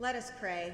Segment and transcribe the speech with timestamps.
[0.00, 0.72] Let us pray.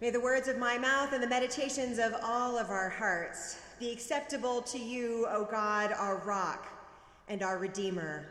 [0.00, 3.92] May the words of my mouth and the meditations of all of our hearts be
[3.92, 6.66] acceptable to you, O God, our rock
[7.28, 8.26] and our Redeemer.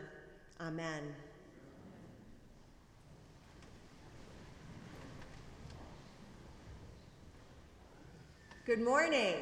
[0.60, 1.14] Amen.
[8.66, 9.36] Good morning.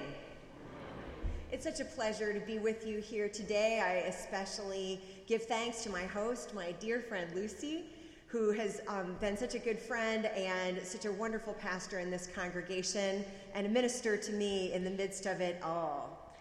[1.50, 3.80] It's such a pleasure to be with you here today.
[3.84, 7.86] I especially give thanks to my host, my dear friend Lucy,
[8.28, 12.28] who has um, been such a good friend and such a wonderful pastor in this
[12.34, 13.24] congregation
[13.54, 16.34] and a minister to me in the midst of it all.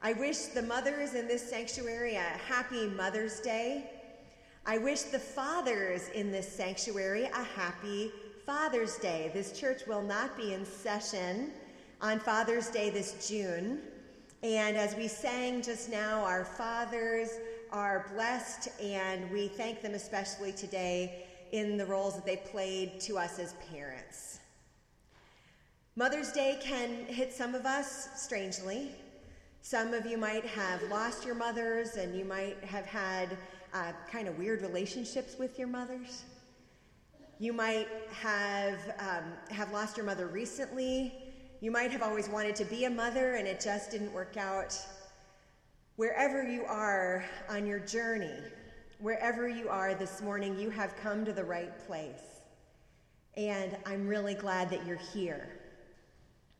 [0.00, 3.90] I wish the mothers in this sanctuary a happy Mother's Day.
[4.64, 8.10] I wish the fathers in this sanctuary a happy
[8.46, 9.30] Father's Day.
[9.34, 11.50] This church will not be in session
[12.00, 13.80] on Father's Day this June.
[14.42, 17.28] And as we sang just now, our fathers
[17.70, 21.23] are blessed, and we thank them especially today
[21.54, 24.40] in the roles that they played to us as parents.
[25.96, 28.90] Mother's Day can hit some of us strangely.
[29.62, 33.38] Some of you might have lost your mothers, and you might have had
[33.72, 36.24] uh, kind of weird relationships with your mothers.
[37.38, 41.12] You might have, um, have lost your mother recently
[41.64, 44.78] you might have always wanted to be a mother and it just didn't work out.
[45.96, 48.36] Wherever you are on your journey,
[49.04, 52.40] wherever you are this morning, you have come to the right place.
[53.36, 55.46] And I'm really glad that you're here.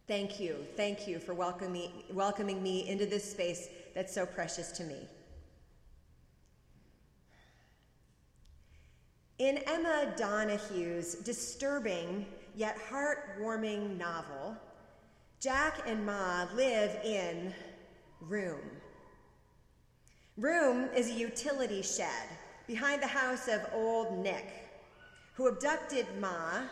[0.07, 0.59] Thank you.
[0.77, 5.09] Thank you for welcoming, welcoming me into this space that's so precious to me.
[9.39, 14.55] In Emma Donoghue's disturbing yet heartwarming novel,
[15.41, 17.55] Jack and Ma live in
[18.21, 18.61] Room.
[20.37, 22.29] Room is a utility shed
[22.67, 24.47] behind the house of old Nick,
[25.35, 26.63] who abducted Ma,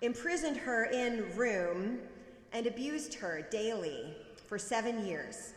[0.00, 1.98] imprisoned her in Room,
[2.54, 4.14] and abused her daily
[4.46, 5.52] for seven years.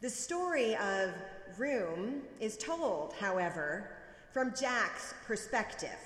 [0.00, 1.10] The story of
[1.58, 3.90] Room is told, however,
[4.32, 5.98] from Jack's perspective.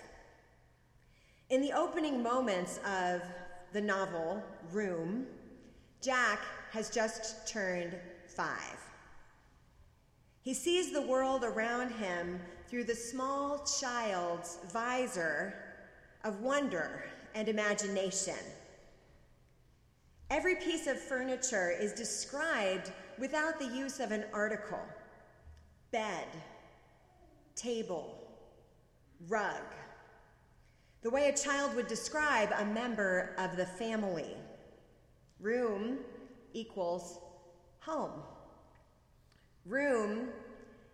[1.51, 3.21] In the opening moments of
[3.75, 4.43] the novel
[4.73, 5.27] Room,
[6.01, 6.41] Jack
[6.73, 7.95] has just turned
[8.27, 8.79] five.
[10.45, 12.39] He sees the world around him
[12.69, 15.55] through the small child's visor
[16.23, 18.37] of wonder and imagination.
[20.29, 24.83] Every piece of furniture is described without the use of an article
[25.91, 26.27] bed,
[27.57, 28.19] table,
[29.29, 29.63] rug,
[31.01, 34.37] the way a child would describe a member of the family.
[35.41, 36.01] Room
[36.53, 37.19] equals
[37.79, 38.21] home.
[39.67, 40.29] Room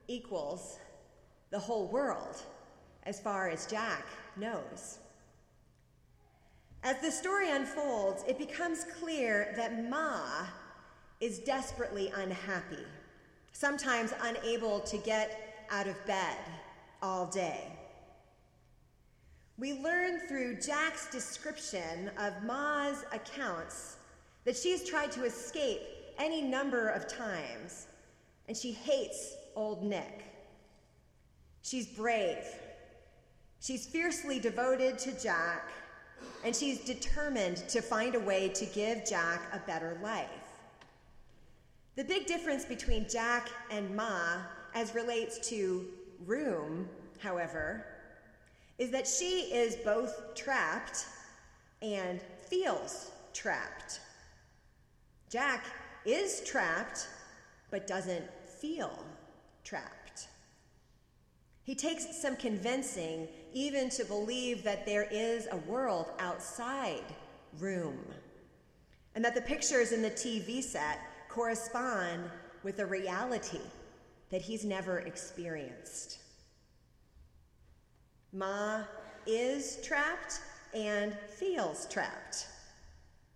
[0.06, 0.78] equals
[1.50, 2.42] the whole world,
[3.04, 4.98] as far as Jack knows.
[6.82, 10.46] As the story unfolds, it becomes clear that Ma
[11.20, 12.84] is desperately unhappy,
[13.52, 16.38] sometimes unable to get out of bed
[17.02, 17.76] all day.
[19.58, 23.96] We learn through Jack's description of Ma's accounts
[24.44, 25.82] that she's tried to escape
[26.18, 27.88] any number of times,
[28.50, 30.24] and she hates old Nick.
[31.62, 32.44] She's brave.
[33.60, 35.70] She's fiercely devoted to Jack,
[36.44, 40.26] and she's determined to find a way to give Jack a better life.
[41.94, 44.38] The big difference between Jack and Ma,
[44.74, 45.86] as relates to
[46.26, 46.88] room,
[47.20, 47.86] however,
[48.78, 51.06] is that she is both trapped
[51.82, 54.00] and feels trapped.
[55.28, 55.66] Jack
[56.04, 57.06] is trapped,
[57.70, 58.24] but doesn't
[58.60, 59.04] feel
[59.64, 60.28] trapped.
[61.64, 67.04] He takes some convincing even to believe that there is a world outside
[67.58, 67.98] room
[69.14, 70.98] and that the pictures in the TV set
[71.28, 72.30] correspond
[72.62, 73.60] with a reality
[74.30, 76.18] that he's never experienced.
[78.32, 78.82] Ma
[79.26, 80.40] is trapped
[80.74, 82.46] and feels trapped.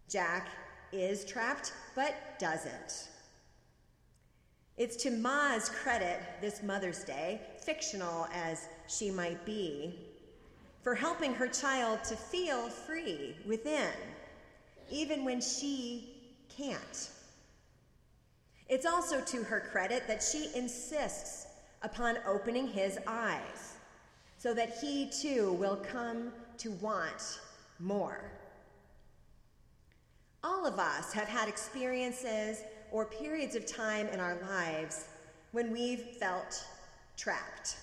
[0.08, 0.48] Jack
[0.92, 3.08] is trapped but doesn't.
[4.76, 9.94] It's to Ma's credit this Mother's Day, fictional as she might be,
[10.82, 13.92] for helping her child to feel free within,
[14.90, 17.10] even when she can't.
[18.68, 21.46] It's also to her credit that she insists
[21.82, 23.74] upon opening his eyes
[24.38, 27.38] so that he too will come to want
[27.78, 28.32] more.
[30.42, 32.58] All of us have had experiences
[32.94, 35.06] or periods of time in our lives
[35.50, 36.64] when we've felt
[37.16, 37.74] trapped.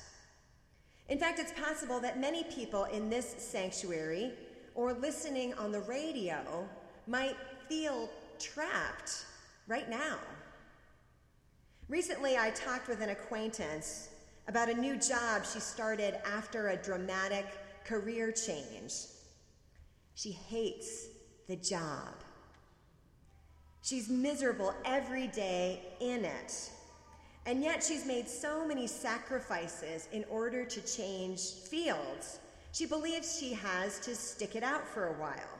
[1.09, 4.31] In fact, it's possible that many people in this sanctuary
[4.73, 6.65] or listening on the radio
[7.07, 7.35] might
[7.67, 8.09] feel
[8.39, 9.25] trapped
[9.67, 10.17] right now.
[11.89, 14.07] Recently, I talked with an acquaintance
[14.47, 17.47] about a new job she started after a dramatic
[17.83, 18.93] career change.
[20.15, 21.07] She hates
[21.49, 22.13] the job.
[23.81, 26.71] She's miserable every day in it.
[27.45, 32.39] And yet she's made so many sacrifices in order to change fields.
[32.71, 35.57] She believes she has to stick it out for a while.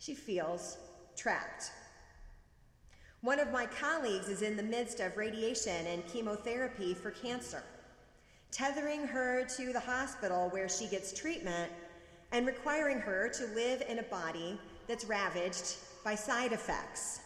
[0.00, 0.78] She feels
[1.16, 1.70] trapped.
[3.22, 7.62] One of my colleagues is in the midst of radiation and chemotherapy for cancer,
[8.50, 11.70] tethering her to the hospital where she gets treatment
[12.32, 17.20] and requiring her to live in a body that's ravaged by side effects.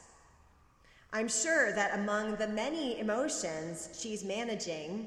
[1.12, 5.06] I'm sure that among the many emotions she's managing,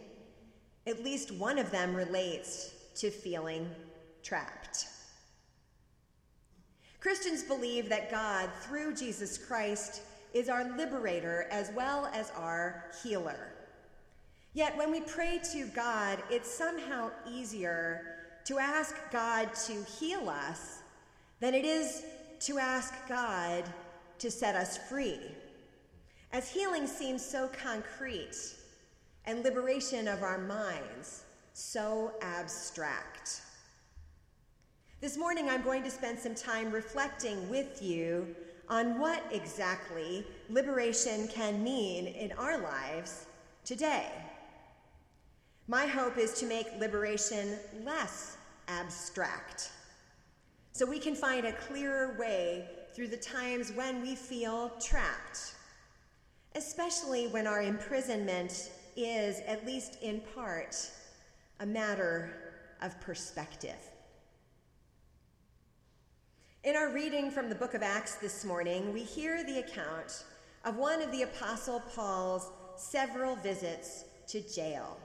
[0.86, 3.70] at least one of them relates to feeling
[4.24, 4.88] trapped.
[7.00, 10.02] Christians believe that God, through Jesus Christ,
[10.34, 13.54] is our liberator as well as our healer.
[14.54, 18.16] Yet when we pray to God, it's somehow easier
[18.46, 20.80] to ask God to heal us
[21.40, 22.04] than it is
[22.42, 23.64] to ask God
[24.20, 25.20] to set us free
[26.32, 28.36] as healing seems so concrete
[29.26, 31.24] and liberation of our minds
[31.54, 33.42] so abstract.
[35.00, 38.36] This morning, I'm going to spend some time reflecting with you
[38.70, 43.28] on what exactly liberation can mean in our lives
[43.64, 44.12] today.
[45.68, 48.38] My hope is to make liberation less
[48.68, 49.72] abstract
[50.78, 55.56] so we can find a clearer way through the times when we feel trapped
[56.58, 60.76] especially when our imprisonment is, at least in part,
[61.60, 62.32] a matter
[62.82, 63.78] of perspective.
[66.64, 70.26] In our reading from the book of Acts this morning, we hear the account
[70.66, 74.98] of one of the Apostle Paul's several visits to jail.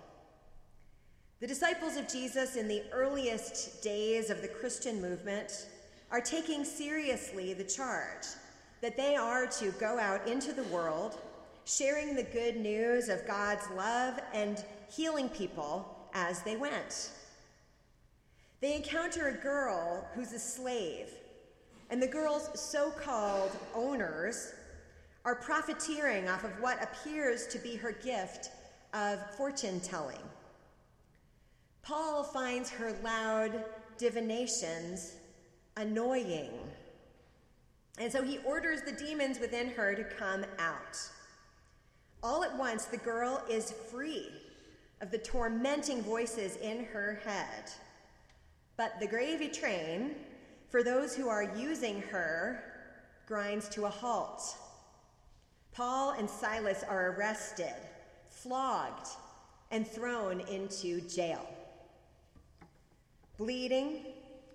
[1.43, 5.67] The disciples of Jesus in the earliest days of the Christian movement
[6.13, 8.27] are taking seriously the charge
[8.81, 11.19] that they are to go out into the world
[11.65, 17.11] sharing the good news of God's love and healing people as they went.
[18.61, 21.09] They encounter a girl who's a slave,
[21.91, 24.55] and the girl's so called owners
[25.25, 28.51] are profiteering off of what appears to be her gift
[28.95, 30.23] of fortune telling.
[31.83, 33.65] Paul finds her loud
[33.99, 35.17] divinations
[35.77, 36.51] annoying.
[37.99, 40.99] And so he orders the demons within her to come out.
[42.23, 44.29] All at once, the girl is free
[45.01, 47.71] of the tormenting voices in her head.
[48.77, 50.15] But the gravy train,
[50.71, 52.63] for those who are using her,
[53.27, 54.57] grinds to a halt.
[55.73, 57.75] Paul and Silas are arrested,
[58.31, 59.09] flogged,
[59.71, 61.47] and thrown into jail.
[63.43, 64.05] Bleeding,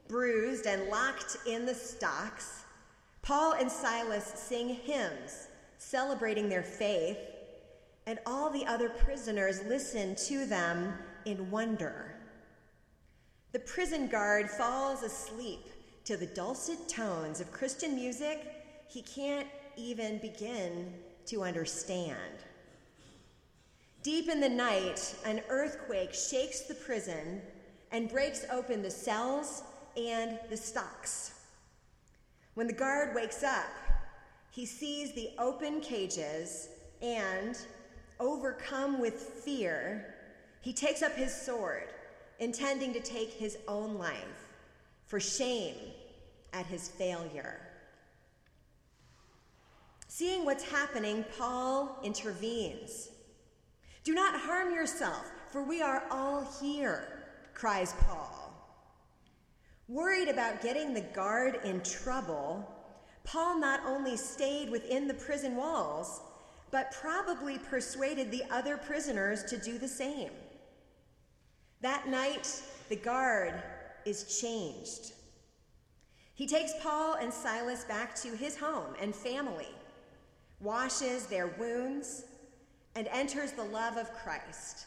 [0.08, 2.64] bruised, and locked in the stocks,
[3.22, 7.18] Paul and Silas sing hymns celebrating their faith
[8.06, 10.94] and all the other prisoners listen to them
[11.26, 12.16] in wonder.
[13.52, 15.66] The prison guard falls asleep
[16.06, 18.40] to the dulcet tones of Christian music
[18.88, 20.94] he can't even begin
[21.26, 22.16] to understand.
[24.02, 27.42] Deep in the night, an earthquake shakes the prison
[27.92, 29.64] and breaks open the cells
[29.96, 31.34] and the stocks.
[32.54, 33.70] When the guard wakes up,
[34.52, 36.70] he sees the open cages
[37.02, 37.58] and
[38.20, 40.16] overcome with fear,
[40.62, 41.90] he takes up his sword,
[42.40, 44.48] intending to take his own life
[45.06, 45.76] for shame
[46.54, 47.62] at his failure.
[50.08, 53.10] Seeing what's happening, Paul intervenes.
[54.04, 57.17] Do not harm yourself, for we are all here,
[57.58, 58.54] cries Paul.
[59.88, 62.72] Worried about getting the guard in trouble,
[63.24, 66.22] Paul not only stayed within the prison walls,
[66.70, 70.30] but probably persuaded the other prisoners to do the same.
[71.82, 73.64] That night, the guard
[74.06, 75.14] is changed.
[76.36, 79.74] He takes Paul and Silas back to his home and family,
[80.60, 82.26] washes their wounds,
[82.96, 84.86] and enters the love of Christ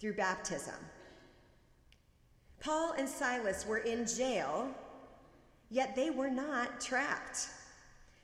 [0.00, 0.74] through baptism.
[2.60, 4.68] Paul and Silas were in jail,
[5.70, 7.48] yet they were not trapped.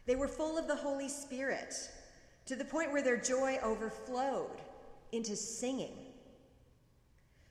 [0.07, 1.75] They were full of the Holy Spirit
[2.47, 4.61] to the point where their joy overflowed
[5.13, 5.97] into singing.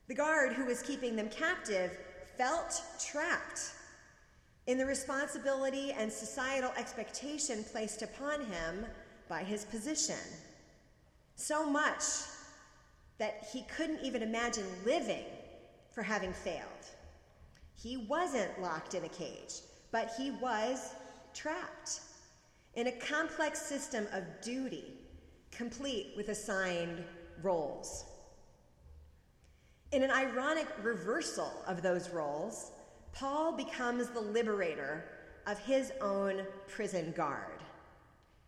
[0.07, 1.97] The guard who was keeping them captive
[2.37, 3.71] felt trapped
[4.67, 8.85] in the responsibility and societal expectation placed upon him
[9.29, 10.19] by his position.
[11.35, 12.03] So much
[13.17, 15.25] that he couldn't even imagine living
[15.93, 16.67] for having failed.
[17.75, 20.93] He wasn't locked in a cage, but he was
[21.33, 22.01] trapped
[22.75, 24.93] in a complex system of duty,
[25.51, 27.03] complete with assigned
[27.41, 28.05] roles.
[29.91, 32.71] In an ironic reversal of those roles,
[33.11, 35.05] Paul becomes the liberator
[35.45, 37.61] of his own prison guard.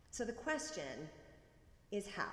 [0.09, 1.09] So the question
[1.91, 2.31] is how?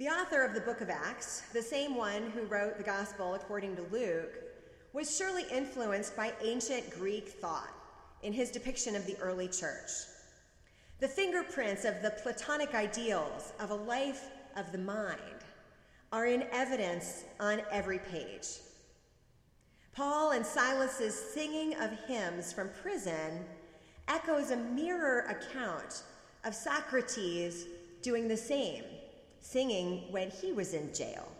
[0.00, 3.76] The author of the book of Acts, the same one who wrote the gospel according
[3.76, 4.32] to Luke,
[4.94, 7.74] was surely influenced by ancient Greek thought
[8.22, 9.90] in his depiction of the early church.
[11.00, 15.44] The fingerprints of the Platonic ideals of a life of the mind
[16.12, 18.48] are in evidence on every page.
[19.92, 23.44] Paul and Silas's singing of hymns from prison
[24.08, 26.04] echoes a mirror account
[26.44, 27.66] of Socrates
[28.00, 28.84] doing the same,
[29.40, 31.30] singing when he was in jail.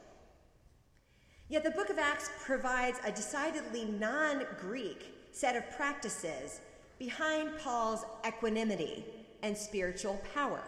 [1.48, 6.60] Yet the book of Acts provides a decidedly non Greek set of practices
[6.98, 9.04] behind Paul's equanimity
[9.42, 10.62] and spiritual power.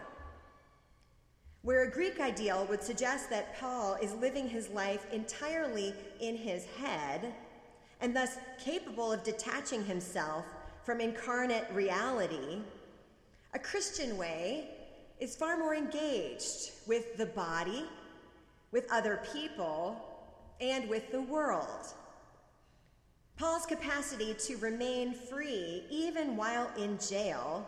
[1.61, 6.65] Where a Greek ideal would suggest that Paul is living his life entirely in his
[6.77, 7.33] head
[8.01, 10.45] and thus capable of detaching himself
[10.83, 12.59] from incarnate reality,
[13.53, 14.67] a Christian way
[15.23, 17.85] is far more engaged with the body,
[18.71, 19.95] with other people,
[20.59, 21.87] and with the world.
[23.37, 27.65] Paul's capacity to remain free, even while in jail,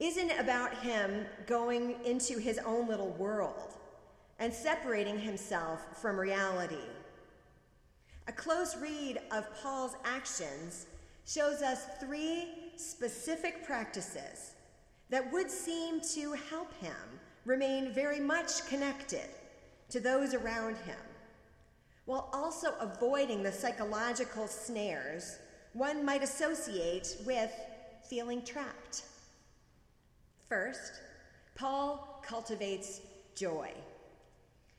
[0.00, 3.74] isn't about him going into his own little world
[4.38, 6.88] and separating himself from reality.
[8.26, 10.86] A close read of Paul's actions
[11.26, 14.54] shows us three specific practices
[15.10, 19.28] that would seem to help him remain very much connected
[19.90, 20.96] to those around him,
[22.06, 25.38] while also avoiding the psychological snares
[25.72, 27.52] one might associate with
[28.08, 29.02] feeling trapped.
[30.48, 31.00] First,
[31.54, 33.00] Paul cultivates
[33.34, 33.70] joy.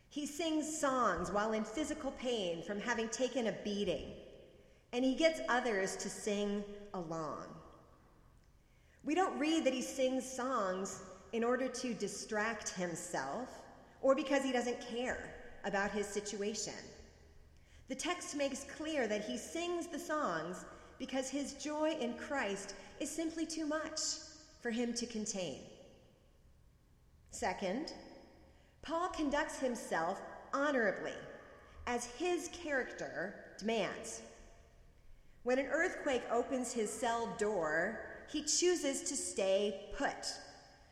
[0.09, 4.13] He sings songs while in physical pain from having taken a beating,
[4.93, 6.63] and he gets others to sing
[6.93, 7.54] along.
[9.05, 13.49] We don't read that he sings songs in order to distract himself
[14.01, 15.31] or because he doesn't care
[15.63, 16.73] about his situation.
[17.87, 20.65] The text makes clear that he sings the songs
[20.97, 23.99] because his joy in Christ is simply too much
[24.61, 25.59] for him to contain.
[27.29, 27.93] Second,
[28.81, 30.19] Paul conducts himself
[30.53, 31.13] honorably,
[31.85, 34.21] as his character demands.
[35.43, 40.33] When an earthquake opens his cell door, he chooses to stay put,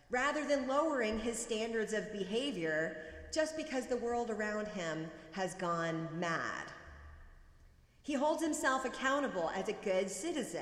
[0.10, 2.98] rather than lowering his standards of behavior
[3.34, 6.66] just because the world around him has gone mad.
[8.04, 10.62] He holds himself accountable as a good citizen,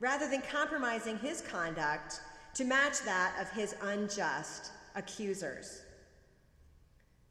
[0.00, 2.20] rather than compromising his conduct
[2.54, 5.82] to match that of his unjust accusers.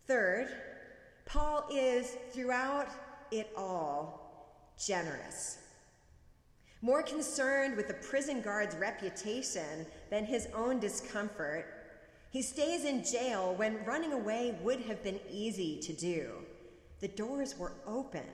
[0.07, 0.47] Third,
[1.25, 2.87] Paul is throughout
[3.31, 5.57] it all generous.
[6.81, 11.65] More concerned with the prison guard's reputation than his own discomfort,
[12.29, 16.31] he stays in jail when running away would have been easy to do.
[16.99, 18.27] The doors were open,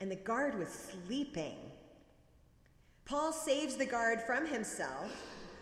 [0.00, 1.56] and the guard was sleeping.
[3.04, 5.10] Paul saves the guard from himself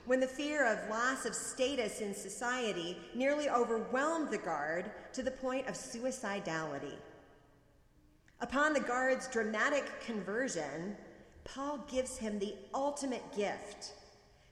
[0.06, 5.30] when the fear of loss of status in society nearly overwhelmed the guard to the
[5.30, 6.97] point of suicidality.
[8.40, 10.97] Upon the guard's dramatic conversion,
[11.44, 13.92] Paul gives him the ultimate gift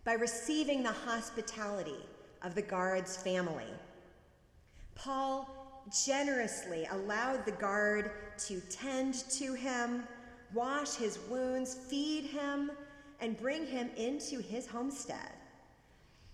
[0.04, 2.04] by receiving the hospitality
[2.42, 3.73] of the guard's family.
[4.95, 8.12] Paul generously allowed the guard
[8.47, 10.04] to tend to him,
[10.54, 12.71] wash his wounds, feed him,
[13.21, 15.33] and bring him into his homestead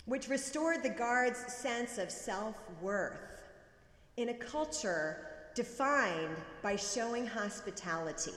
[0.06, 3.42] which restored the guard's sense of self worth
[4.16, 8.34] in a culture defined by showing hospitality.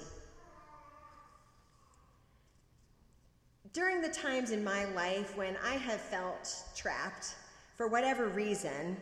[3.78, 7.36] During the times in my life when I have felt trapped,
[7.76, 8.98] for whatever reason,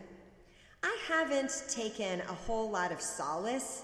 [0.83, 3.83] I haven't taken a whole lot of solace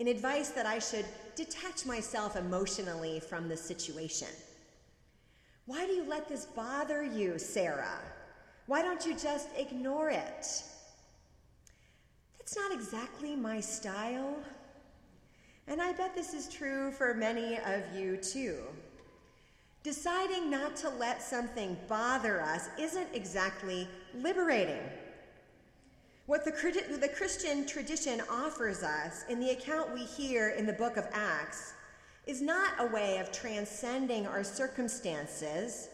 [0.00, 1.04] in advice that I should
[1.36, 4.26] detach myself emotionally from the situation.
[5.66, 8.00] Why do you let this bother you, Sarah?
[8.66, 10.64] Why don't you just ignore it?
[12.36, 14.34] That's not exactly my style.
[15.68, 18.64] And I bet this is true for many of you too.
[19.82, 24.82] Deciding not to let something bother us isn't exactly liberating.
[26.26, 26.52] What the,
[27.00, 31.72] the Christian tradition offers us in the account we hear in the book of Acts
[32.26, 35.88] is not a way of transcending our circumstances,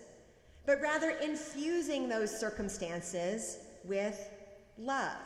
[0.66, 4.28] but rather infusing those circumstances with
[4.76, 5.16] love.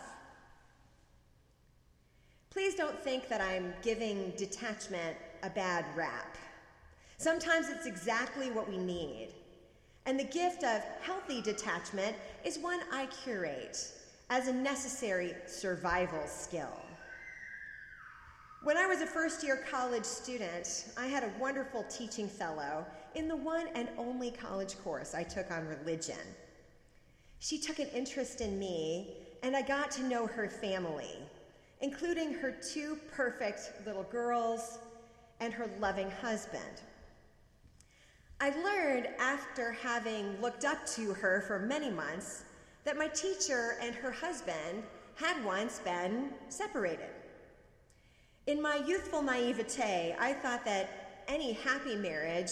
[2.51, 6.37] Please don't think that I'm giving detachment a bad rap.
[7.23, 9.29] Sometimes it's exactly what we need.
[10.07, 13.79] And the gift of healthy detachment is one I curate
[14.29, 16.81] as a necessary survival skill.
[18.65, 23.29] When I was a first year college student, I had a wonderful teaching fellow in
[23.29, 26.27] the one and only college course I took on religion.
[27.39, 29.15] She took an interest in me,
[29.45, 31.19] and I got to know her family
[31.83, 34.79] including her two perfect little girls
[35.41, 36.81] and her loving husband.
[38.43, 42.43] I learned after having looked up to her for many months
[42.83, 44.83] that my teacher and her husband
[45.15, 47.11] had once been separated.
[48.49, 52.51] In my youthful naivete, I thought that any happy marriage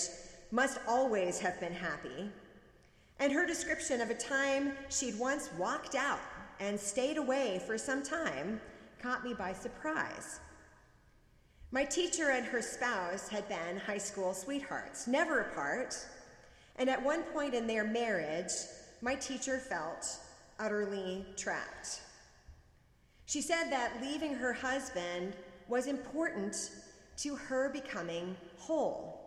[0.53, 2.31] must always have been happy.
[3.19, 6.21] And her description of a time she'd once walked out
[6.61, 8.61] and stayed away for some time
[9.03, 10.39] caught me by surprise.
[11.73, 15.97] My teacher and her spouse had been high school sweethearts, never apart,
[16.77, 18.51] and at one point in their marriage,
[19.03, 20.19] my teacher felt
[20.59, 22.01] utterly trapped.
[23.27, 25.37] She said that leaving her husband
[25.69, 26.73] was important
[27.19, 29.21] to her becoming whole.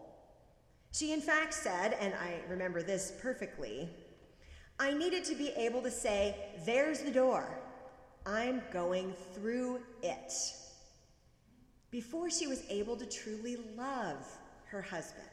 [0.92, 3.90] She, in fact, said, and I remember this perfectly
[4.80, 6.36] I needed to be able to say,
[6.66, 7.60] There's the door.
[8.26, 10.34] I'm going through it.
[11.94, 14.26] Before she was able to truly love
[14.66, 15.28] her husband.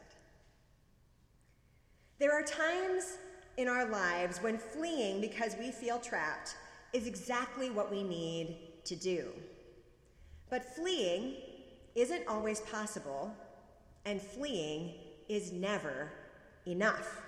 [2.18, 3.16] There are times
[3.56, 6.56] in our lives when fleeing because we feel trapped
[6.92, 9.30] is exactly what we need to do.
[10.50, 11.36] But fleeing
[11.94, 13.34] isn't always possible,
[14.04, 14.92] and fleeing
[15.30, 16.12] is never
[16.66, 17.22] enough.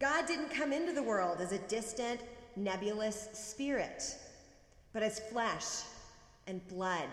[0.00, 2.22] God didn't come into the world as a distant,
[2.56, 4.16] nebulous spirit
[4.94, 5.82] but as flesh
[6.46, 7.10] and blood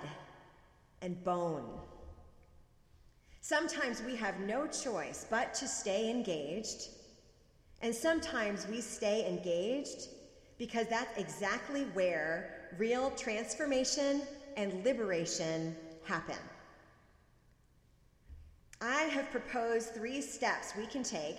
[1.01, 1.65] and bone.
[3.41, 6.89] Sometimes we have no choice but to stay engaged,
[7.81, 10.09] and sometimes we stay engaged
[10.57, 14.21] because that's exactly where real transformation
[14.57, 16.37] and liberation happen.
[18.79, 21.37] I have proposed three steps we can take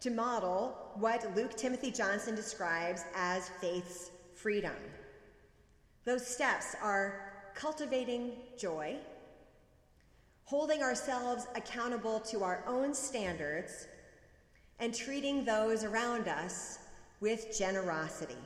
[0.00, 4.74] to model what Luke Timothy Johnson describes as faith's freedom.
[6.04, 8.96] Those steps are cultivating joy,
[10.44, 13.86] holding ourselves accountable to our own standards,
[14.78, 16.78] and treating those around us
[17.20, 18.36] with generosity.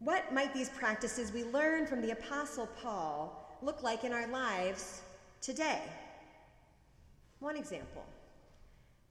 [0.00, 5.00] What might these practices we learn from the Apostle Paul look like in our lives
[5.40, 5.80] today?
[7.40, 8.04] One example.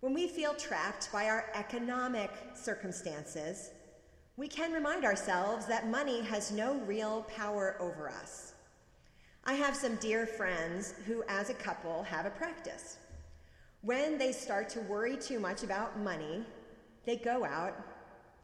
[0.02, 3.72] When we feel trapped by our economic circumstances,
[4.36, 8.54] we can remind ourselves that money has no real power over us.
[9.46, 12.98] I have some dear friends who, as a couple, have a practice.
[13.82, 16.44] When they start to worry too much about money,
[17.06, 17.76] they go out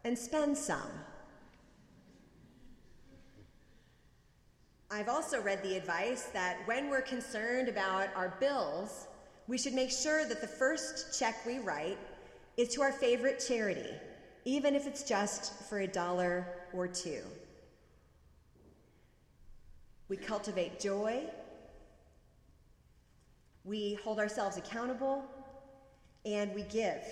[0.03, 0.91] and spend some.
[4.91, 9.07] I've also read the advice that when we're concerned about our bills,
[9.47, 11.97] we should make sure that the first check we write
[12.57, 13.93] is to our favorite charity
[14.45, 17.21] even if it's just for a dollar or two.
[20.07, 21.23] We cultivate joy.
[23.63, 25.23] We hold ourselves accountable.
[26.25, 27.03] And we give,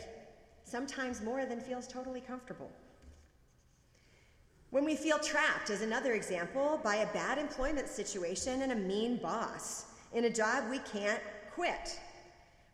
[0.63, 2.72] sometimes more than feels totally comfortable.
[4.70, 9.18] When we feel trapped, is another example, by a bad employment situation and a mean
[9.18, 11.22] boss in a job we can't
[11.54, 12.00] quit.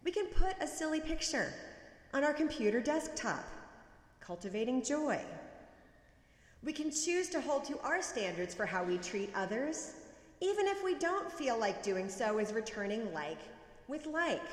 [0.04, 1.54] We can put a silly picture
[2.14, 3.46] on our computer desktop
[4.26, 5.20] cultivating joy.
[6.64, 9.96] We can choose to hold to our standards for how we treat others,
[10.40, 13.40] even if we don't feel like doing so is returning like
[13.88, 14.48] with like.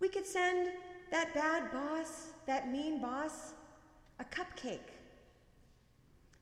[0.00, 0.70] We could send
[1.12, 3.52] that bad boss, that mean boss,
[4.18, 4.78] a cupcake.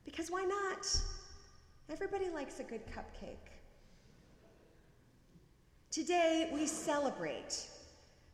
[0.05, 0.87] Because why not?
[1.91, 3.51] Everybody likes a good cupcake.
[5.91, 7.67] Today, we celebrate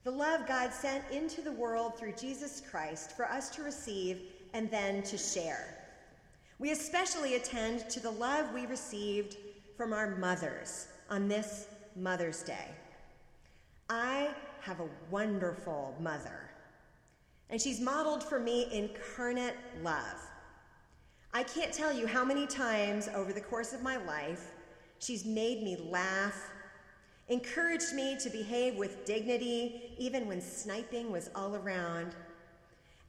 [0.06, 4.22] the love God sent into the world through Jesus Christ for us to receive
[4.54, 5.80] and then to share.
[6.60, 9.36] We especially attend to the love we received
[9.76, 12.68] from our mothers on this Mother's Day.
[13.90, 14.30] I
[14.62, 16.52] have a wonderful mother,
[17.50, 20.22] and she's modeled for me incarnate love.
[21.34, 24.52] I can't tell you how many times over the course of my life
[25.00, 26.52] she's made me laugh,
[27.28, 32.16] encouraged me to behave with dignity even when sniping was all around,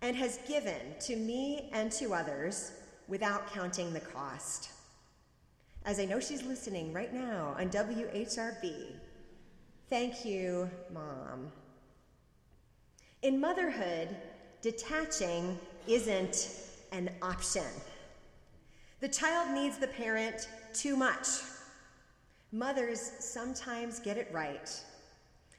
[0.03, 2.73] and has given to me and to others
[3.09, 4.71] without counting the cost.
[5.85, 8.93] As I know she's listening right now on WHRB,
[9.89, 11.53] thank you, Mom.
[13.23, 14.15] In motherhood,
[14.63, 16.51] detaching isn't
[16.93, 17.67] an option.
[19.01, 21.27] The child needs the parent too much.
[22.57, 24.73] Mothers sometimes get it right.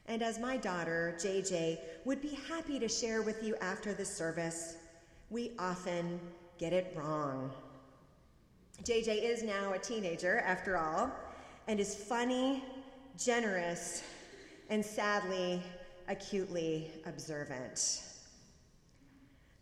[0.08, 4.78] And as my daughter, JJ, would be happy to share with you after the service,
[5.30, 6.20] we often
[6.58, 7.52] get it wrong.
[8.84, 11.12] JJ is now a teenager, after all,
[11.68, 12.64] and is funny,
[13.16, 14.02] generous,
[14.72, 15.62] and sadly,
[16.08, 18.02] acutely observant.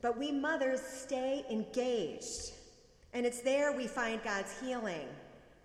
[0.02, 2.54] But we mothers stay engaged,
[3.14, 5.10] and it's there we find God's healing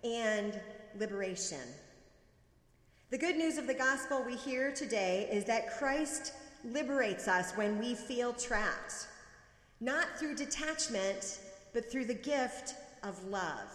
[0.03, 0.59] and
[0.99, 1.59] liberation.
[3.09, 7.77] The good news of the gospel we hear today is that Christ liberates us when
[7.79, 9.07] we feel trapped,
[9.79, 11.39] not through detachment,
[11.73, 13.69] but through the gift of love.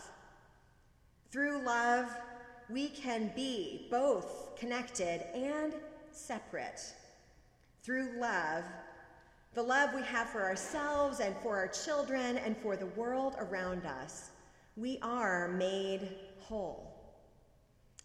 [1.31, 2.09] Through love,
[2.71, 5.75] we can be both connected and
[6.13, 6.81] separate.
[7.83, 8.65] Through love,
[9.55, 13.87] the love we have for ourselves and for our children and for the world around
[13.87, 14.31] us,
[14.77, 16.09] we are made
[16.41, 16.96] whole.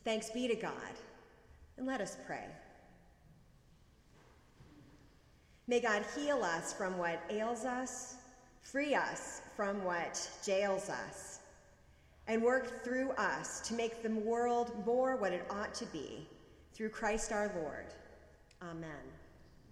[0.03, 0.73] Thanks be to God.
[1.77, 2.45] And let us pray.
[5.67, 8.15] May God heal us from what ails us,
[8.61, 11.39] free us from what jails us,
[12.27, 16.27] and work through us to make the world more what it ought to be
[16.73, 17.85] through Christ our Lord.
[18.61, 19.10] Amen.